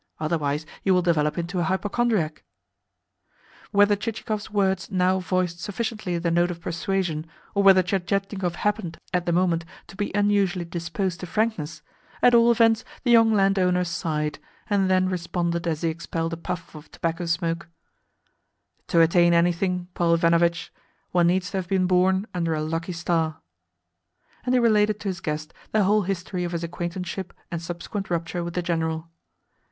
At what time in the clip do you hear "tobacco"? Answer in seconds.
16.89-17.27